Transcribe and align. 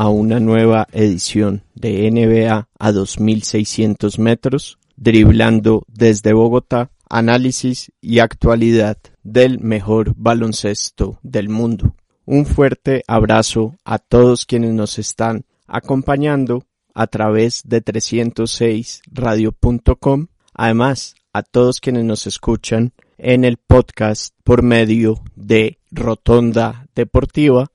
a 0.00 0.08
una 0.08 0.40
nueva 0.40 0.88
edición 0.92 1.62
de 1.74 2.10
NBA 2.10 2.66
a 2.78 2.90
2.600 2.90 4.18
metros, 4.18 4.78
driblando 4.96 5.84
desde 5.88 6.32
Bogotá, 6.32 6.90
análisis 7.10 7.92
y 8.00 8.20
actualidad 8.20 8.96
del 9.22 9.60
mejor 9.60 10.14
baloncesto 10.16 11.18
del 11.22 11.50
mundo. 11.50 11.96
Un 12.24 12.46
fuerte 12.46 13.02
abrazo 13.06 13.76
a 13.84 13.98
todos 13.98 14.46
quienes 14.46 14.72
nos 14.72 14.98
están 14.98 15.44
acompañando 15.66 16.64
a 16.94 17.06
través 17.06 17.60
de 17.66 17.84
306radio.com, 17.84 20.28
además 20.54 21.14
a 21.34 21.42
todos 21.42 21.78
quienes 21.78 22.06
nos 22.06 22.26
escuchan 22.26 22.94
en 23.18 23.44
el 23.44 23.58
podcast 23.58 24.34
por 24.44 24.62
medio 24.62 25.20
de 25.36 25.76
Rotonda 25.90 26.86
Deportiva 26.94 27.70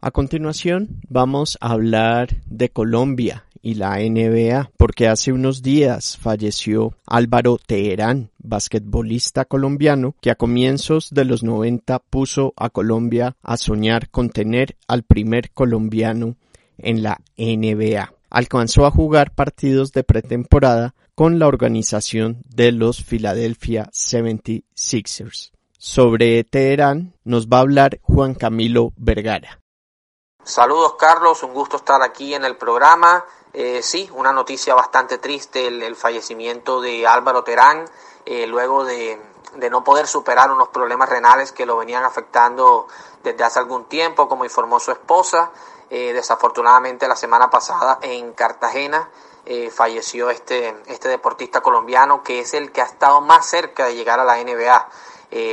A 0.00 0.10
continuación 0.10 1.00
vamos 1.08 1.58
a 1.60 1.72
hablar 1.72 2.42
de 2.46 2.68
Colombia 2.68 3.44
y 3.62 3.74
la 3.74 3.98
NBA, 3.98 4.70
porque 4.76 5.08
hace 5.08 5.32
unos 5.32 5.62
días 5.62 6.16
falleció 6.16 6.94
Álvaro 7.06 7.58
Teherán, 7.58 8.30
basquetbolista 8.38 9.44
colombiano, 9.44 10.14
que 10.20 10.30
a 10.30 10.34
comienzos 10.36 11.10
de 11.10 11.24
los 11.24 11.42
90 11.42 11.98
puso 11.98 12.54
a 12.56 12.70
Colombia 12.70 13.36
a 13.42 13.56
soñar 13.56 14.10
con 14.10 14.30
tener 14.30 14.76
al 14.88 15.02
primer 15.02 15.50
colombiano 15.50 16.36
en 16.78 17.02
la 17.02 17.20
NBA. 17.36 18.12
Alcanzó 18.30 18.86
a 18.86 18.90
jugar 18.90 19.34
partidos 19.34 19.92
de 19.92 20.04
pretemporada 20.04 20.94
con 21.14 21.38
la 21.38 21.46
organización 21.46 22.42
de 22.44 22.72
los 22.72 23.02
Philadelphia 23.02 23.88
76ers. 23.92 25.52
Sobre 25.78 26.44
Teherán 26.44 27.14
nos 27.24 27.48
va 27.48 27.58
a 27.58 27.60
hablar 27.60 28.00
Juan 28.02 28.34
Camilo 28.34 28.92
Vergara. 28.96 29.60
Saludos 30.46 30.94
Carlos, 30.94 31.42
un 31.42 31.52
gusto 31.52 31.76
estar 31.76 32.00
aquí 32.02 32.32
en 32.32 32.44
el 32.44 32.56
programa. 32.56 33.24
Eh, 33.52 33.82
sí, 33.82 34.08
una 34.14 34.32
noticia 34.32 34.76
bastante 34.76 35.18
triste, 35.18 35.66
el, 35.66 35.96
fallecimiento 35.96 36.80
de 36.80 37.04
Álvaro 37.04 37.42
Terán, 37.42 37.84
eh, 38.24 38.46
luego 38.46 38.84
de, 38.84 39.20
no 39.72 39.82
poder 39.82 40.06
superar 40.06 40.52
unos 40.52 40.68
problemas 40.68 41.08
renales 41.08 41.50
que 41.50 41.66
lo 41.66 41.76
venían 41.76 42.04
afectando 42.04 42.86
desde 43.24 43.42
hace 43.42 43.58
algún 43.58 43.86
tiempo, 43.86 44.28
como 44.28 44.44
informó 44.44 44.78
su 44.78 44.92
esposa. 44.92 45.50
Eh, 45.90 46.12
desafortunadamente 46.12 47.08
la 47.08 47.16
semana 47.16 47.50
pasada 47.50 47.98
en 48.02 48.32
Cartagena 48.32 49.10
falleció 49.72 50.30
este, 50.30 50.76
este 50.86 51.08
deportista 51.08 51.60
colombiano 51.60 52.24
que 52.24 52.40
es 52.40 52.52
el 52.54 52.72
que 52.72 52.82
ha 52.82 52.84
estado 52.84 53.20
más 53.20 53.46
cerca 53.46 53.86
de 53.86 53.96
llegar 53.96 54.20
a 54.20 54.24
la 54.24 54.36
NBA. 54.36 54.88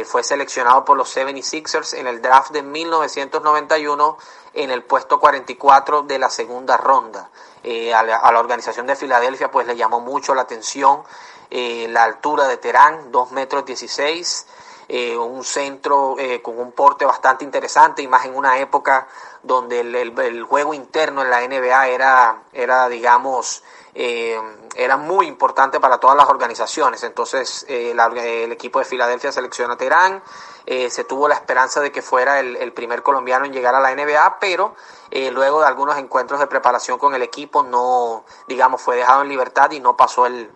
Fue 0.06 0.24
seleccionado 0.24 0.86
por 0.86 0.96
los 0.96 1.16
76ers 1.16 1.98
en 1.98 2.08
el 2.08 2.22
draft 2.22 2.52
de 2.52 2.62
1991 2.62 4.18
en 4.54 4.72
el 4.72 4.84
puesto 4.84 5.20
44 5.20 6.04
de 6.04 6.20
la 6.20 6.30
segunda 6.30 6.78
ronda. 6.78 7.30
Eh, 7.64 7.94
a, 7.94 8.04
la, 8.04 8.40
organización 8.40 8.86
de 8.88 8.96
Filadelfia 8.96 9.50
pues 9.50 9.66
le 9.66 9.76
llamó 9.76 10.00
mucho 10.00 10.36
la 10.36 10.42
atención 10.42 11.02
eh, 11.50 11.88
la 11.90 12.04
altura 12.04 12.48
de 12.48 12.58
Terán, 12.58 13.12
2 13.12 13.32
metros 13.32 13.66
16, 13.66 14.48
eh, 14.90 15.18
un 15.18 15.44
centro 15.44 16.18
con 16.42 16.60
un 16.60 16.72
porte 16.74 17.06
bastante 17.06 17.46
interesante 17.46 18.02
y 18.02 18.08
más 18.08 18.26
en 18.26 18.36
una 18.36 18.60
época 18.60 19.08
donde 19.42 19.80
el, 19.80 20.44
juego 20.44 20.74
interno 20.74 21.22
en 21.22 21.30
la 21.30 21.42
NBA 21.48 21.88
era, 21.88 22.44
era 22.52 22.90
digamos, 22.90 23.64
era 23.96 24.98
muy 24.98 25.28
importante 25.28 25.80
para 25.80 26.00
todas 26.00 26.18
las 26.18 26.28
organizaciones. 26.30 27.04
Entonces 27.04 27.66
el 27.68 28.52
equipo 28.52 28.80
de 28.80 28.86
Filadelfia 28.86 29.32
selecciona 29.32 29.76
a 29.76 29.78
Terán, 29.78 30.24
se 30.66 31.04
tuvo 31.04 31.28
la 31.28 31.36
esperanza 31.36 31.80
de 31.80 31.92
que 31.92 32.02
fuera 32.02 32.40
el, 32.40 32.56
el 32.56 32.74
primer 32.74 33.04
colombiano 33.04 33.46
en 33.46 33.54
llegar 33.54 33.76
a 33.76 33.80
la 33.80 33.94
NBA, 33.94 34.40
pero 34.40 34.76
eh, 35.16 35.30
luego 35.30 35.62
de 35.62 35.68
algunos 35.68 35.96
encuentros 36.00 36.40
de 36.40 36.48
preparación 36.48 36.98
con 36.98 37.14
el 37.14 37.22
equipo, 37.22 37.62
no, 37.62 38.26
digamos, 38.48 38.82
fue 38.82 38.96
dejado 38.96 39.22
en 39.22 39.30
libertad 39.30 39.70
y 39.70 39.80
no 39.80 39.96
pasó 39.96 40.26
el, 40.26 40.50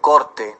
corte. 0.00 0.56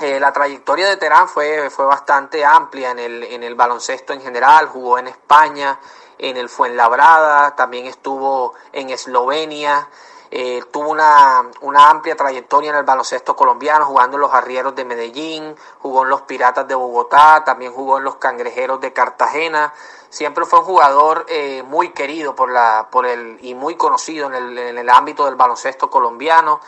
Eh, 0.00 0.18
la 0.18 0.32
trayectoria 0.32 0.88
de 0.88 0.96
Terán 0.96 1.28
fue, 1.28 1.70
fue 1.70 1.84
bastante 1.84 2.44
amplia 2.44 2.90
en 2.90 2.98
el, 2.98 3.22
en 3.22 3.44
el 3.44 3.54
baloncesto 3.54 4.12
en 4.12 4.20
general, 4.20 4.66
jugó 4.66 4.98
en 4.98 5.06
España, 5.06 5.78
en 6.18 6.36
el 6.36 6.48
Fuenlabrada, 6.48 7.54
también 7.54 7.86
estuvo 7.86 8.54
en 8.72 8.90
Eslovenia, 8.90 9.88
eh, 10.30 10.62
tuvo 10.70 10.90
una, 10.90 11.42
una, 11.62 11.88
amplia 11.88 12.16
trayectoria 12.16 12.70
en 12.70 12.76
el 12.76 12.84
baloncesto 12.84 13.34
colombiano, 13.34 13.86
jugando 13.86 14.16
en 14.16 14.20
los 14.22 14.34
Arrieros 14.34 14.74
de 14.74 14.84
Medellín, 14.84 15.56
jugó 15.80 16.02
en 16.02 16.10
los 16.10 16.22
Piratas 16.22 16.68
de 16.68 16.74
Bogotá, 16.74 17.42
también 17.44 17.72
jugó 17.72 17.98
en 17.98 18.04
los 18.04 18.16
Cangrejeros 18.16 18.80
de 18.80 18.92
Cartagena, 18.92 19.72
siempre 20.10 20.44
fue 20.44 20.60
un 20.60 20.64
jugador 20.66 21.24
eh, 21.28 21.62
muy 21.62 21.90
querido 21.90 22.34
por 22.34 22.50
la, 22.50 22.88
por 22.90 23.06
el, 23.06 23.38
y 23.40 23.54
muy 23.54 23.76
conocido 23.76 24.26
en 24.26 24.34
el, 24.34 24.58
en 24.58 24.78
el 24.78 24.90
ámbito 24.90 25.24
del 25.24 25.36
baloncesto 25.36 25.88
colombiano. 25.88 26.60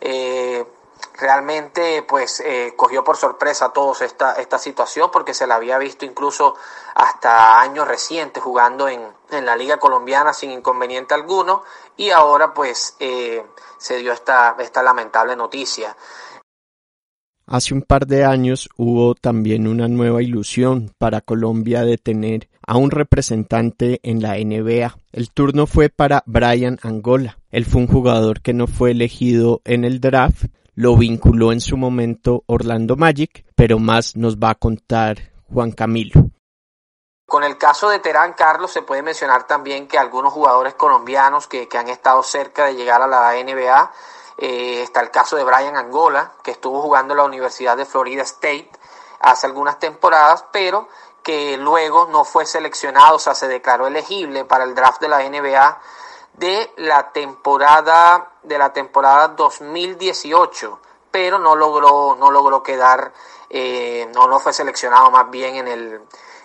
Eh, 0.00 0.66
realmente 1.14 2.02
pues 2.02 2.40
eh, 2.40 2.74
cogió 2.76 3.02
por 3.04 3.16
sorpresa 3.16 3.66
a 3.66 3.72
todos 3.72 4.02
esta, 4.02 4.34
esta 4.34 4.58
situación 4.58 5.10
porque 5.10 5.34
se 5.34 5.46
la 5.46 5.56
había 5.56 5.78
visto 5.78 6.04
incluso 6.04 6.56
hasta 6.94 7.60
años 7.60 7.88
recientes 7.88 8.42
jugando 8.42 8.88
en, 8.88 9.15
en 9.30 9.46
la 9.46 9.56
liga 9.56 9.78
colombiana 9.78 10.32
sin 10.32 10.50
inconveniente 10.50 11.14
alguno 11.14 11.62
y 11.96 12.10
ahora 12.10 12.52
pues 12.54 12.96
se 12.98 13.98
dio 13.98 14.12
esta, 14.12 14.56
esta 14.58 14.82
lamentable 14.82 15.36
noticia. 15.36 15.96
Hace 17.48 17.74
un 17.74 17.82
par 17.82 18.08
de 18.08 18.24
años 18.24 18.68
hubo 18.76 19.14
también 19.14 19.68
una 19.68 19.86
nueva 19.86 20.20
ilusión 20.20 20.90
para 20.98 21.20
Colombia 21.20 21.84
de 21.84 21.96
tener 21.96 22.48
a 22.66 22.76
un 22.76 22.90
representante 22.90 24.00
en 24.02 24.20
la 24.20 24.36
NBA. 24.36 24.98
El 25.12 25.30
turno 25.30 25.68
fue 25.68 25.88
para 25.88 26.24
Brian 26.26 26.80
Angola. 26.82 27.38
Él 27.52 27.64
fue 27.64 27.82
un 27.82 27.86
jugador 27.86 28.40
que 28.40 28.52
no 28.52 28.66
fue 28.66 28.90
elegido 28.90 29.62
en 29.64 29.84
el 29.84 30.00
draft, 30.00 30.46
lo 30.74 30.96
vinculó 30.96 31.52
en 31.52 31.60
su 31.60 31.76
momento 31.76 32.42
Orlando 32.46 32.96
Magic, 32.96 33.44
pero 33.54 33.78
más 33.78 34.16
nos 34.16 34.38
va 34.38 34.50
a 34.50 34.54
contar 34.56 35.32
Juan 35.44 35.70
Camilo. 35.70 36.25
Con 37.26 37.42
el 37.42 37.58
caso 37.58 37.88
de 37.88 37.98
Terán 37.98 38.34
Carlos 38.34 38.70
se 38.70 38.82
puede 38.82 39.02
mencionar 39.02 39.48
también 39.48 39.88
que 39.88 39.98
algunos 39.98 40.32
jugadores 40.32 40.74
colombianos 40.74 41.48
que, 41.48 41.68
han 41.76 41.88
estado 41.88 42.22
cerca 42.22 42.66
de 42.66 42.76
llegar 42.76 43.02
a 43.02 43.08
la 43.08 43.32
NBA 43.32 43.92
eh, 44.38 44.82
está 44.82 45.00
el 45.00 45.10
caso 45.10 45.34
de 45.34 45.42
Brian 45.42 45.76
Angola, 45.76 46.34
que 46.44 46.52
estuvo 46.52 46.80
jugando 46.80 47.14
en 47.14 47.18
la 47.18 47.24
Universidad 47.24 47.76
de 47.76 47.84
Florida 47.84 48.22
State 48.22 48.70
hace 49.18 49.48
algunas 49.48 49.80
temporadas, 49.80 50.44
pero 50.52 50.88
que 51.24 51.56
luego 51.56 52.06
no 52.06 52.24
fue 52.24 52.46
seleccionado, 52.46 53.16
o 53.16 53.18
sea, 53.18 53.34
se 53.34 53.48
declaró 53.48 53.88
elegible 53.88 54.44
para 54.44 54.62
el 54.62 54.76
draft 54.76 55.00
de 55.00 55.08
la 55.08 55.28
NBA 55.28 55.80
de 56.34 56.72
la 56.76 57.10
temporada 57.10 58.34
de 58.44 58.56
la 58.56 58.72
temporada 58.72 59.28
2018, 59.28 60.78
pero 61.10 61.40
no 61.40 61.56
logró 61.56 62.14
no 62.14 62.30
logró 62.30 62.62
quedar 62.62 63.12
eh, 63.50 64.08
no 64.14 64.28
no 64.28 64.38
fue 64.38 64.52
seleccionado 64.52 65.10
más 65.10 65.28
bien 65.30 65.56
en 65.56 65.66
el 65.66 66.00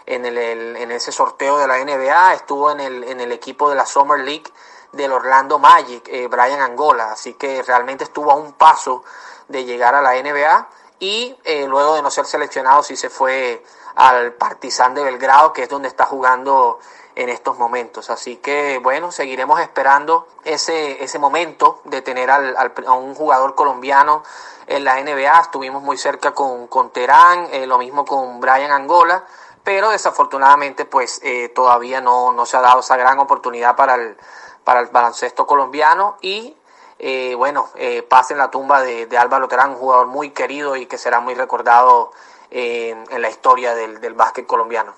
en 0.06 0.26
el, 0.26 0.38
en 0.38 0.92
ese 0.92 1.12
sorteo 1.12 1.58
de 1.58 1.68
la 1.68 1.78
NBA, 1.84 2.34
estuvo 2.34 2.72
en 2.72 2.80
el 2.80 3.04
en 3.04 3.20
el 3.20 3.32
equipo 3.32 3.70
de 3.70 3.76
la 3.76 3.86
Summer 3.86 4.20
League 4.20 4.52
del 4.92 5.12
Orlando 5.12 5.60
Magic, 5.60 6.08
eh, 6.10 6.28
Brian 6.28 6.62
Angola, 6.62 7.12
así 7.12 7.34
que 7.34 7.64
realmente 7.64 8.04
estuvo 8.04 8.32
a 8.32 8.36
un 8.36 8.54
paso 8.54 9.04
de 9.48 9.64
llegar 9.64 9.96
a 9.96 10.02
la 10.02 10.14
NBA 10.22 10.68
y 11.00 11.36
eh, 11.44 11.66
luego 11.68 11.96
de 11.96 12.02
no 12.02 12.12
ser 12.12 12.26
seleccionado 12.26 12.84
sí 12.84 12.96
se 12.96 13.10
fue 13.10 13.64
al 13.96 14.34
Partizan 14.34 14.94
de 14.94 15.04
Belgrado, 15.04 15.54
que 15.54 15.64
es 15.64 15.70
donde 15.70 15.88
está 15.88 16.06
jugando 16.06 16.80
en 17.16 17.30
estos 17.30 17.58
momentos. 17.58 18.10
Así 18.10 18.38
que 18.38 18.80
bueno, 18.80 19.12
seguiremos 19.12 19.60
esperando 19.60 20.28
ese, 20.44 21.04
ese 21.04 21.20
momento 21.20 21.82
de 21.86 22.02
tener 22.02 22.30
al, 22.30 22.56
a 22.56 22.94
un 22.94 23.16
jugador 23.16 23.56
colombiano 23.56 24.24
en 24.68 24.84
la 24.84 25.02
NBA. 25.02 25.40
Estuvimos 25.40 25.82
muy 25.82 25.98
cerca 25.98 26.34
con, 26.34 26.68
con 26.68 26.92
Terán, 26.92 27.48
eh, 27.52 27.66
lo 27.66 27.78
mismo 27.78 28.06
con 28.06 28.40
Brian 28.40 28.72
Angola, 28.72 29.26
pero 29.64 29.92
desafortunadamente 29.92 30.86
pues 30.86 31.22
todavía 31.54 32.02
no, 32.02 32.32
no 32.32 32.46
se 32.46 32.58
ha 32.58 32.62
dado 32.62 32.80
esa 32.80 32.98
gran 32.98 33.20
oportunidad 33.20 33.76
para 33.76 33.96
el, 33.96 34.18
para 34.64 34.82
el 34.82 34.88
baloncesto 34.88 35.46
colombiano 35.46 36.18
y 36.22 36.56
eh, 37.04 37.34
bueno, 37.34 37.66
eh, 37.80 38.04
pase 38.08 38.34
en 38.34 38.38
la 38.38 38.52
tumba 38.52 38.84
de, 38.84 39.08
Álvaro 39.18 39.48
Terán, 39.48 39.72
un 39.72 39.78
jugador 39.78 40.06
muy 40.06 40.30
querido 40.30 40.76
y 40.76 40.86
que 40.86 41.00
será 41.00 41.20
muy 41.20 41.34
recordado 41.34 42.12
eh, 42.52 42.94
en 43.10 43.22
la 43.24 43.28
historia 43.28 43.74
del, 43.74 44.00
del 44.00 44.14
básquet 44.14 44.46
colombiano. 44.46 44.94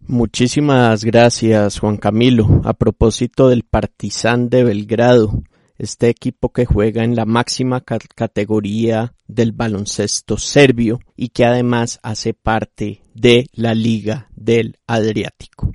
Muchísimas 0.00 1.04
gracias 1.04 1.80
Juan 1.80 1.98
Camilo. 1.98 2.46
A 2.64 2.72
propósito 2.72 3.50
del 3.50 3.62
Partizan 3.62 4.48
de 4.48 4.64
Belgrado, 4.64 5.32
este 5.82 6.08
equipo 6.08 6.52
que 6.52 6.64
juega 6.64 7.02
en 7.02 7.16
la 7.16 7.24
máxima 7.24 7.80
categoría 7.80 9.14
del 9.26 9.50
baloncesto 9.50 10.38
serbio 10.38 11.00
y 11.16 11.30
que 11.30 11.44
además 11.44 11.98
hace 12.04 12.34
parte 12.34 13.02
de 13.14 13.48
la 13.52 13.74
Liga 13.74 14.28
del 14.36 14.78
Adriático. 14.86 15.72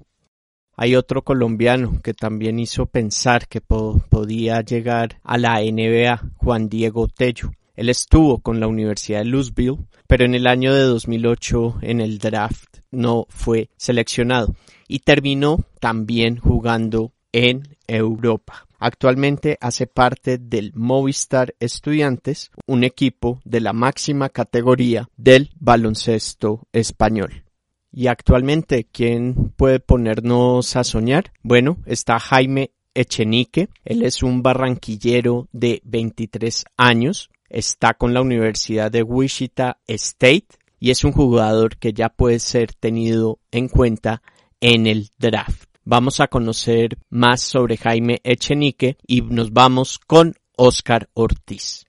Hay 0.78 0.96
otro 0.96 1.24
colombiano 1.24 2.02
que 2.02 2.14
también 2.14 2.58
hizo 2.58 2.86
pensar 2.86 3.50
que 3.50 3.60
podía 3.60 4.62
llegar 4.62 5.20
a 5.24 5.38
la 5.38 5.60
NBA, 5.60 6.22
Juan 6.36 6.70
Diego 6.70 7.08
Tello. 7.10 7.52
Él 7.76 7.90
estuvo 7.90 8.40
con 8.40 8.62
la 8.62 8.68
Universidad 8.68 9.20
de 9.20 9.26
Louisville, 9.26 9.88
pero 10.08 10.24
en 10.24 10.36
el 10.36 10.48
año 10.48 10.74
de 10.74 10.84
2008 10.84 11.80
en 11.82 12.00
el 12.00 12.18
draft 12.20 12.78
no 12.92 13.26
fue 13.28 13.72
seleccionado 13.76 14.56
y 14.88 15.00
terminó 15.00 15.66
también 15.82 16.38
jugando 16.38 17.12
en 17.34 17.64
Europa. 17.88 18.67
Actualmente 18.80 19.58
hace 19.60 19.88
parte 19.88 20.38
del 20.38 20.72
Movistar 20.76 21.56
Estudiantes, 21.60 22.52
un 22.66 22.84
equipo 22.84 23.42
de 23.44 23.62
la 23.62 23.74
máxima 23.74 24.30
categoría 24.30 25.10
del 25.18 25.52
baloncesto 25.60 26.68
español. 26.72 27.44
Y 27.92 28.08
actualmente, 28.08 28.86
¿quién 28.92 29.54
puede 29.56 29.80
ponernos 29.80 30.76
a 30.76 30.84
soñar? 30.84 31.32
Bueno, 31.42 31.78
está 31.86 32.20
Jaime 32.20 32.72
Echenique. 32.94 33.70
Él 33.86 34.04
es 34.04 34.22
un 34.22 34.44
barranquillero 34.44 35.48
de 35.52 35.82
23 35.84 36.66
años. 36.78 37.30
Está 37.50 37.96
con 37.96 38.14
la 38.14 38.22
Universidad 38.22 38.92
de 38.92 39.04
Wichita 39.04 39.80
State 39.88 40.48
y 40.80 40.92
es 40.92 41.04
un 41.04 41.12
jugador 41.12 41.78
que 41.78 41.94
ya 41.94 42.10
puede 42.10 42.40
ser 42.40 42.74
tenido 42.74 43.40
en 43.52 43.68
cuenta 43.68 44.22
en 44.60 44.86
el 44.86 45.10
draft. 45.18 45.67
Vamos 45.90 46.20
a 46.20 46.28
conocer 46.28 46.98
más 47.10 47.40
sobre 47.40 47.78
Jaime 47.78 48.20
Echenique 48.26 48.98
y 49.08 49.22
nos 49.22 49.54
vamos 49.54 50.00
con 50.06 50.36
Oscar 50.58 51.08
Ortiz. 51.14 51.86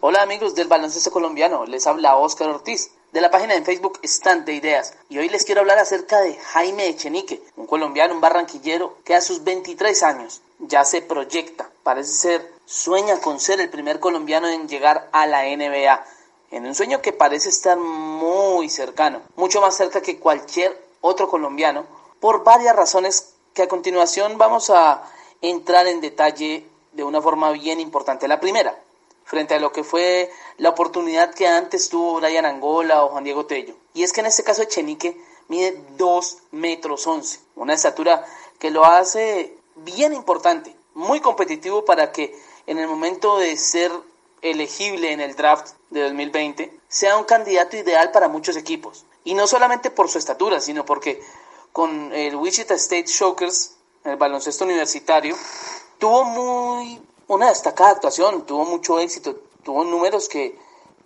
Hola 0.00 0.22
amigos 0.22 0.56
del 0.56 0.66
baloncesto 0.66 1.12
colombiano, 1.12 1.66
les 1.66 1.86
habla 1.86 2.16
Oscar 2.16 2.48
Ortiz 2.48 2.90
de 3.12 3.20
la 3.20 3.30
página 3.30 3.54
en 3.54 3.64
Facebook 3.64 4.00
Estante 4.02 4.54
Ideas. 4.54 4.98
Y 5.08 5.18
hoy 5.18 5.28
les 5.28 5.44
quiero 5.44 5.60
hablar 5.60 5.78
acerca 5.78 6.20
de 6.20 6.34
Jaime 6.34 6.88
Echenique, 6.88 7.40
un 7.54 7.68
colombiano, 7.68 8.12
un 8.12 8.20
barranquillero 8.20 8.98
que 9.04 9.14
a 9.14 9.20
sus 9.20 9.44
23 9.44 10.02
años 10.02 10.42
ya 10.58 10.84
se 10.84 11.00
proyecta, 11.00 11.70
parece 11.84 12.10
ser, 12.10 12.52
sueña 12.64 13.20
con 13.20 13.38
ser 13.38 13.60
el 13.60 13.70
primer 13.70 14.00
colombiano 14.00 14.48
en 14.48 14.68
llegar 14.68 15.08
a 15.12 15.28
la 15.28 15.44
NBA, 15.44 16.04
en 16.50 16.66
un 16.66 16.74
sueño 16.74 17.00
que 17.00 17.12
parece 17.12 17.50
estar 17.50 17.78
muy 17.78 18.68
cercano, 18.68 19.22
mucho 19.36 19.60
más 19.60 19.76
cerca 19.76 20.02
que 20.02 20.18
cualquier 20.18 20.76
otro 21.00 21.28
colombiano, 21.28 21.99
por 22.20 22.44
varias 22.44 22.76
razones 22.76 23.34
que 23.54 23.62
a 23.62 23.68
continuación 23.68 24.38
vamos 24.38 24.70
a 24.70 25.02
entrar 25.40 25.86
en 25.86 26.00
detalle 26.00 26.66
de 26.92 27.04
una 27.04 27.20
forma 27.20 27.50
bien 27.52 27.80
importante. 27.80 28.28
La 28.28 28.40
primera, 28.40 28.78
frente 29.24 29.54
a 29.54 29.60
lo 29.60 29.72
que 29.72 29.84
fue 29.84 30.30
la 30.58 30.70
oportunidad 30.70 31.34
que 31.34 31.46
antes 31.46 31.88
tuvo 31.88 32.20
Brian 32.20 32.46
Angola 32.46 33.04
o 33.04 33.08
Juan 33.08 33.24
Diego 33.24 33.46
Tello. 33.46 33.74
Y 33.94 34.02
es 34.02 34.12
que 34.12 34.20
en 34.20 34.26
este 34.26 34.44
caso 34.44 34.62
Echenique 34.62 35.20
mide 35.48 35.82
2 35.96 36.38
metros 36.52 37.06
11, 37.06 37.40
una 37.56 37.74
estatura 37.74 38.24
que 38.58 38.70
lo 38.70 38.84
hace 38.84 39.56
bien 39.76 40.12
importante, 40.12 40.76
muy 40.94 41.20
competitivo 41.20 41.84
para 41.84 42.12
que 42.12 42.38
en 42.66 42.78
el 42.78 42.86
momento 42.86 43.38
de 43.38 43.56
ser 43.56 43.90
elegible 44.42 45.12
en 45.12 45.20
el 45.20 45.34
draft 45.34 45.72
de 45.90 46.02
2020 46.02 46.78
sea 46.88 47.16
un 47.16 47.24
candidato 47.24 47.76
ideal 47.76 48.10
para 48.10 48.28
muchos 48.28 48.56
equipos. 48.56 49.04
Y 49.24 49.34
no 49.34 49.46
solamente 49.46 49.90
por 49.90 50.08
su 50.08 50.18
estatura, 50.18 50.60
sino 50.60 50.84
porque 50.84 51.22
con 51.72 52.12
el 52.12 52.36
Wichita 52.36 52.74
State 52.74 53.06
Shockers, 53.06 53.76
el 54.04 54.16
baloncesto 54.16 54.64
universitario, 54.64 55.36
tuvo 55.98 56.24
muy 56.24 57.00
una 57.28 57.48
destacada 57.48 57.90
actuación, 57.90 58.44
tuvo 58.46 58.64
mucho 58.64 58.98
éxito, 58.98 59.36
tuvo 59.62 59.84
números 59.84 60.28
que, 60.28 60.58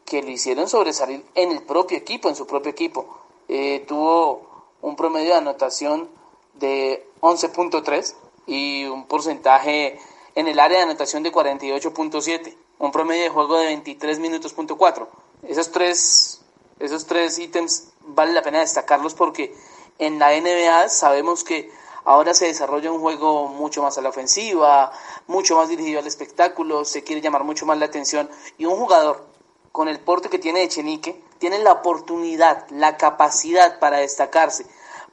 que 0.04 0.22
le 0.22 0.32
hicieron 0.32 0.68
sobresalir 0.68 1.24
en 1.34 1.50
el 1.52 1.62
propio 1.62 1.98
equipo, 1.98 2.28
en 2.28 2.36
su 2.36 2.46
propio 2.46 2.70
equipo. 2.70 3.06
Eh, 3.48 3.84
tuvo 3.86 4.72
un 4.80 4.96
promedio 4.96 5.32
de 5.32 5.38
anotación 5.38 6.08
de 6.54 7.06
11.3 7.20 8.14
y 8.46 8.84
un 8.84 9.06
porcentaje 9.06 9.98
en 10.34 10.48
el 10.48 10.58
área 10.60 10.78
de 10.78 10.84
anotación 10.84 11.22
de 11.22 11.32
48.7, 11.32 12.56
un 12.78 12.90
promedio 12.90 13.24
de 13.24 13.30
juego 13.30 13.58
de 13.58 13.66
23 13.66 14.18
minutos.4. 14.18 15.08
Esos 15.42 15.70
tres, 15.70 16.40
esos 16.78 17.06
tres 17.06 17.38
ítems 17.38 17.88
vale 18.00 18.32
la 18.32 18.42
pena 18.42 18.60
destacarlos 18.60 19.14
porque 19.14 19.54
en 19.98 20.18
la 20.18 20.30
NBA 20.38 20.88
sabemos 20.88 21.44
que 21.44 21.70
Ahora 22.06 22.34
se 22.34 22.46
desarrolla 22.46 22.92
un 22.92 23.00
juego 23.00 23.48
mucho 23.48 23.82
más 23.82 23.96
a 23.96 24.02
la 24.02 24.10
ofensiva, 24.10 24.92
mucho 25.26 25.56
más 25.56 25.70
dirigido 25.70 26.00
al 26.00 26.06
espectáculo, 26.06 26.84
se 26.84 27.02
quiere 27.02 27.22
llamar 27.22 27.44
mucho 27.44 27.64
más 27.64 27.78
la 27.78 27.86
atención 27.86 28.28
y 28.58 28.66
un 28.66 28.76
jugador 28.76 29.24
con 29.72 29.88
el 29.88 29.98
porte 30.00 30.28
que 30.28 30.38
tiene 30.38 30.62
Echenique 30.62 31.18
tiene 31.38 31.58
la 31.60 31.72
oportunidad, 31.72 32.68
la 32.68 32.98
capacidad 32.98 33.78
para 33.78 33.98
destacarse, 33.98 34.66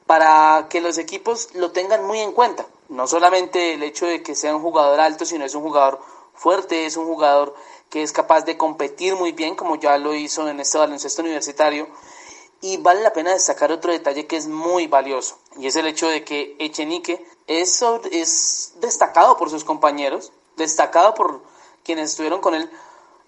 para 0.06 0.66
que 0.68 0.82
los 0.82 0.98
equipos 0.98 1.54
lo 1.54 1.72
tengan 1.72 2.06
muy 2.06 2.20
en 2.20 2.32
cuenta. 2.32 2.66
No 2.90 3.06
solamente 3.06 3.72
el 3.72 3.82
hecho 3.82 4.04
de 4.04 4.22
que 4.22 4.34
sea 4.34 4.54
un 4.54 4.62
jugador 4.62 5.00
alto, 5.00 5.24
sino 5.24 5.46
es 5.46 5.54
un 5.54 5.62
jugador 5.62 5.98
fuerte, 6.34 6.84
es 6.84 6.98
un 6.98 7.06
jugador 7.06 7.54
que 7.88 8.02
es 8.02 8.12
capaz 8.12 8.42
de 8.42 8.58
competir 8.58 9.16
muy 9.16 9.32
bien, 9.32 9.56
como 9.56 9.76
ya 9.76 9.96
lo 9.96 10.14
hizo 10.14 10.46
en 10.46 10.60
este 10.60 10.76
baloncesto 10.76 11.22
universitario, 11.22 11.88
y 12.62 12.76
vale 12.78 13.02
la 13.02 13.12
pena 13.12 13.32
destacar 13.32 13.72
otro 13.72 13.92
detalle 13.92 14.26
que 14.26 14.36
es 14.36 14.46
muy 14.46 14.86
valioso, 14.86 15.36
y 15.58 15.66
es 15.66 15.76
el 15.76 15.86
hecho 15.86 16.08
de 16.08 16.24
que 16.24 16.56
Echenique 16.58 17.22
es, 17.48 17.84
es 18.10 18.72
destacado 18.76 19.36
por 19.36 19.50
sus 19.50 19.64
compañeros, 19.64 20.32
destacado 20.56 21.12
por 21.14 21.42
quienes 21.84 22.10
estuvieron 22.10 22.40
con 22.40 22.54
él, 22.54 22.70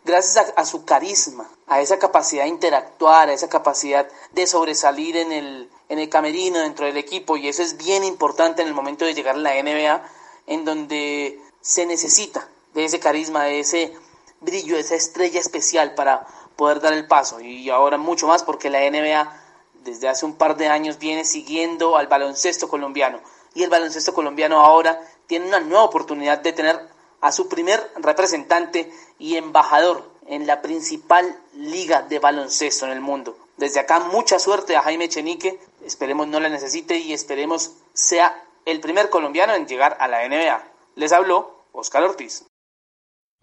gracias 0.04 0.52
a, 0.54 0.64
su 0.64 0.84
carisma, 0.84 1.50
a 1.66 1.80
esa 1.80 1.98
capacidad 1.98 2.44
de 2.44 2.50
interactuar, 2.50 3.28
a 3.28 3.32
esa 3.32 3.48
capacidad 3.48 4.08
de 4.32 4.46
sobresalir 4.46 5.16
en 5.16 5.32
el, 5.32 5.70
en 5.88 5.98
el 5.98 6.08
camerino, 6.08 6.60
dentro 6.60 6.86
del 6.86 6.96
equipo, 6.96 7.36
y 7.36 7.48
eso 7.48 7.62
es 7.62 7.76
bien 7.76 8.04
importante 8.04 8.62
en 8.62 8.68
el 8.68 8.74
momento 8.74 9.04
de 9.04 9.14
llegar 9.14 9.34
a 9.34 9.38
la 9.38 9.60
NBA, 9.60 10.08
en 10.46 10.64
donde 10.64 11.40
se 11.60 11.86
necesita 11.86 12.48
de 12.74 12.84
ese 12.84 13.00
carisma, 13.00 13.44
de 13.44 13.60
ese 13.60 13.96
brillo, 14.40 14.76
de 14.76 14.82
esa 14.82 14.94
estrella 14.94 15.40
especial 15.40 15.94
para 15.94 16.26
poder 16.56 16.80
dar 16.80 16.92
el 16.92 17.06
paso 17.06 17.40
y 17.40 17.70
ahora 17.70 17.98
mucho 17.98 18.26
más 18.26 18.42
porque 18.42 18.70
la 18.70 18.80
NBA 18.80 19.40
desde 19.84 20.08
hace 20.08 20.24
un 20.24 20.36
par 20.36 20.56
de 20.56 20.68
años 20.68 20.98
viene 20.98 21.24
siguiendo 21.24 21.96
al 21.96 22.06
baloncesto 22.06 22.68
colombiano 22.68 23.20
y 23.54 23.62
el 23.62 23.70
baloncesto 23.70 24.12
colombiano 24.14 24.60
ahora 24.60 25.00
tiene 25.26 25.46
una 25.46 25.60
nueva 25.60 25.84
oportunidad 25.84 26.40
de 26.40 26.52
tener 26.52 26.80
a 27.20 27.32
su 27.32 27.48
primer 27.48 27.80
representante 27.96 28.92
y 29.18 29.36
embajador 29.36 30.10
en 30.26 30.46
la 30.46 30.60
principal 30.62 31.38
liga 31.54 32.02
de 32.02 32.18
baloncesto 32.18 32.86
en 32.86 32.92
el 32.92 33.00
mundo. 33.00 33.38
Desde 33.56 33.80
acá 33.80 34.00
mucha 34.00 34.38
suerte 34.38 34.76
a 34.76 34.82
Jaime 34.82 35.08
Chenique, 35.08 35.60
esperemos 35.84 36.26
no 36.26 36.40
la 36.40 36.48
necesite 36.48 36.98
y 36.98 37.12
esperemos 37.12 37.72
sea 37.92 38.42
el 38.64 38.80
primer 38.80 39.10
colombiano 39.10 39.54
en 39.54 39.66
llegar 39.66 39.96
a 40.00 40.08
la 40.08 40.26
NBA. 40.28 40.64
Les 40.96 41.12
habló 41.12 41.66
Oscar 41.72 42.02
Ortiz. 42.02 42.44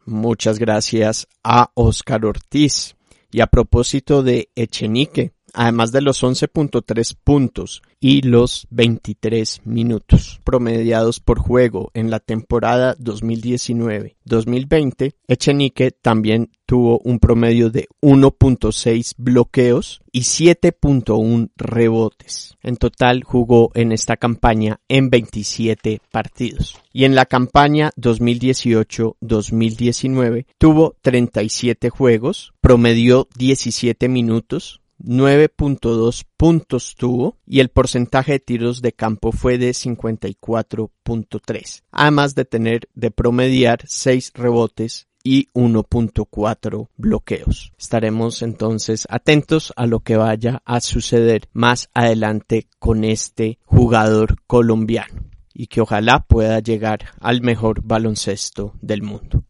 Muchas 0.06 0.60
gracias 0.60 1.28
a 1.43 1.71
Oscar 1.76 2.26
Ortiz. 2.26 2.95
Y 3.32 3.41
a 3.41 3.48
propósito 3.48 4.24
de 4.24 4.50
Echenique, 4.56 5.32
además 5.53 5.91
de 5.91 6.01
los 6.01 6.23
11.3 6.23 7.15
puntos 7.23 7.83
y 7.99 8.23
los 8.23 8.65
23 8.71 9.61
minutos 9.65 10.41
promediados 10.43 11.19
por 11.19 11.37
juego 11.39 11.91
en 11.93 12.09
la 12.09 12.19
temporada 12.19 12.95
2019-2020, 12.97 15.13
Echenique 15.27 15.91
también 15.91 16.49
tuvo 16.65 16.99
un 17.03 17.19
promedio 17.19 17.69
de 17.69 17.87
1.6 18.01 19.13
bloqueos 19.17 20.01
y 20.11 20.21
7.1 20.21 21.51
rebotes. 21.57 22.57
En 22.63 22.77
total 22.77 23.23
jugó 23.23 23.71
en 23.73 23.91
esta 23.91 24.17
campaña 24.17 24.79
en 24.87 25.09
27 25.09 25.99
partidos. 26.11 26.77
Y 26.93 27.05
en 27.05 27.15
la 27.15 27.25
campaña 27.25 27.89
2018-2019 27.97 30.45
tuvo 30.57 30.95
37 31.01 31.89
juegos, 31.89 32.53
promedió 32.61 33.27
17 33.37 34.07
minutos, 34.09 34.81
9.2 35.03 36.25
puntos 36.37 36.95
tuvo 36.95 37.37
y 37.45 37.59
el 37.59 37.69
porcentaje 37.69 38.33
de 38.33 38.39
tiros 38.39 38.81
de 38.81 38.93
campo 38.93 39.31
fue 39.31 39.57
de 39.57 39.71
54.3, 39.71 41.83
además 41.91 42.35
de 42.35 42.45
tener 42.45 42.87
de 42.93 43.11
promediar 43.11 43.81
6 43.85 44.33
rebotes 44.35 45.07
y 45.23 45.49
1.4 45.53 46.89
bloqueos. 46.97 47.73
Estaremos 47.77 48.41
entonces 48.41 49.05
atentos 49.09 49.71
a 49.75 49.85
lo 49.85 49.99
que 50.01 50.17
vaya 50.17 50.61
a 50.65 50.81
suceder 50.81 51.47
más 51.53 51.89
adelante 51.93 52.67
con 52.79 53.03
este 53.03 53.59
jugador 53.65 54.41
colombiano 54.47 55.29
y 55.53 55.67
que 55.67 55.81
ojalá 55.81 56.25
pueda 56.27 56.59
llegar 56.59 57.11
al 57.19 57.41
mejor 57.41 57.83
baloncesto 57.83 58.73
del 58.81 59.03
mundo. 59.03 59.43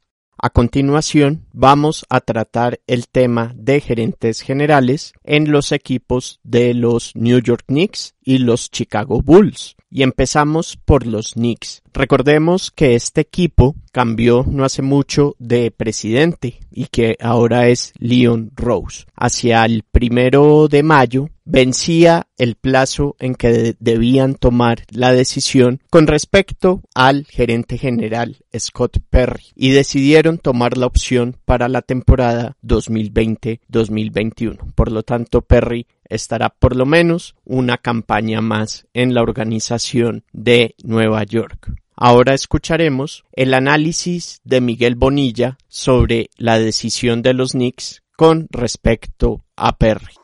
A 0.44 0.50
continuación, 0.50 1.46
vamos 1.54 2.04
a 2.10 2.20
tratar 2.20 2.80
el 2.88 3.08
tema 3.08 3.54
de 3.56 3.80
gerentes 3.80 4.42
generales 4.42 5.14
en 5.24 5.52
los 5.52 5.72
equipos 5.72 6.40
de 6.42 6.74
los 6.74 7.16
New 7.16 7.40
York 7.42 7.66
Knicks 7.68 8.16
y 8.24 8.40
los 8.40 8.72
Chicago 8.72 9.22
Bulls. 9.22 9.76
Y 9.92 10.04
empezamos 10.04 10.78
por 10.78 11.06
los 11.06 11.34
Knicks. 11.34 11.82
Recordemos 11.94 12.72
que 12.72 12.96
este 12.96 13.20
equipo 13.22 13.76
cambió 13.92 14.46
no 14.48 14.64
hace 14.64 14.82
mucho 14.82 15.36
de 15.38 15.72
presidente 15.72 16.62
y 16.72 16.86
que 16.86 17.18
ahora 17.20 17.68
es 17.68 17.92
Leon 18.00 18.52
Rose. 18.56 19.06
Hacia 19.16 19.66
el 19.66 19.84
primero 19.84 20.70
de 20.70 20.84
mayo 20.84 21.28
vencía 21.44 22.28
el 22.38 22.56
plazo 22.56 23.18
en 23.20 23.36
que 23.36 23.76
debían 23.80 24.36
tomar 24.36 24.84
la 24.90 25.12
decisión 25.12 25.82
con 25.90 26.08
respecto 26.08 26.82
al 26.96 27.26
gerente 27.26 27.78
general 27.78 28.38
Scott 28.58 29.00
Perry 29.10 29.48
y 29.56 29.72
decidieron 29.72 30.38
tomar 30.38 30.78
la 30.78 30.86
opción 30.86 31.36
para 31.44 31.68
la 31.68 31.82
temporada 31.82 32.56
2020-2021. 32.64 34.74
Por 34.74 34.94
lo 34.94 35.04
tanto, 35.04 35.42
Perry 35.42 35.88
estará 36.12 36.50
por 36.50 36.76
lo 36.76 36.86
menos 36.86 37.36
una 37.46 37.78
campaña 37.78 38.42
más 38.42 38.86
en 38.94 39.14
la 39.14 39.22
organización 39.22 40.24
de 40.34 40.76
Nueva 40.84 41.24
York. 41.24 41.74
Ahora 41.96 42.34
escucharemos 42.34 43.26
el 43.34 43.54
análisis 43.54 44.42
de 44.44 44.60
Miguel 44.60 44.96
Bonilla 44.96 45.58
sobre 45.68 46.30
la 46.36 46.58
decisión 46.60 47.22
de 47.22 47.34
los 47.34 47.52
Knicks 47.52 48.02
con 48.18 48.48
respecto 48.50 49.44
a 49.56 49.72
Perry. 49.74 50.16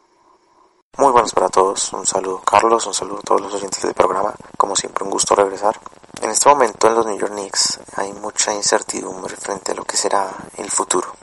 Muy 0.97 1.12
buenos 1.12 1.32
para 1.32 1.50
todos, 1.50 1.93
un 1.93 2.08
saludo 2.08 2.41
Carlos, 2.41 2.88
un 2.88 2.93
saludo 2.93 3.19
a 3.19 3.21
todos 3.21 3.41
los 3.41 3.54
oyentes 3.54 3.84
del 3.84 3.93
programa, 3.93 4.34
como 4.58 4.76
siempre 4.76 5.04
un 5.04 5.12
gusto 5.12 5.36
regresar. 5.36 5.80
En 6.19 6.32
este 6.32 6.50
momento 6.50 6.88
en 6.88 6.95
los 6.95 7.06
New 7.06 7.19
York 7.19 7.34
Knicks 7.34 7.80
hay 7.95 8.12
mucha 8.13 8.52
incertidumbre 8.52 9.36
frente 9.36 9.73
a 9.73 9.76
lo 9.76 9.84
que 9.84 9.95
será 9.95 10.36
el 10.58 10.71
futuro, 10.71 11.13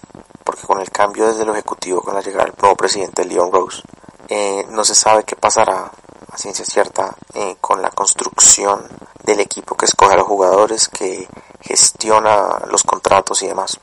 porque 0.45 0.65
con 0.65 0.81
el 0.81 0.91
cambio 0.91 1.27
desde 1.27 1.43
el 1.43 1.49
ejecutivo 1.49 2.01
con 2.01 2.15
la 2.15 2.21
llegada 2.21 2.45
del 2.45 2.55
nuevo 2.61 2.77
presidente 2.77 3.25
Leon 3.25 3.51
Rose, 3.51 3.83
eh, 4.29 4.67
no 4.71 4.85
se 4.85 4.95
sabe 4.95 5.25
qué 5.25 5.37
pasará 5.37 5.91
a 6.31 6.39
ciencia 6.39 6.65
cierta 6.65 7.15
eh, 7.35 7.57
con 7.61 7.81
la 7.81 7.91
construcción 7.91 8.87
del 9.23 9.41
equipo 9.41 9.77
que 9.77 9.87
escoge 9.87 10.15
a 10.15 10.19
los 10.19 10.27
jugadores, 10.27 10.89
que 10.89 11.29
gestiona 11.61 12.61
los 12.69 12.83
contratos 12.83 13.43
y 13.43 13.47
demás. 13.47 13.79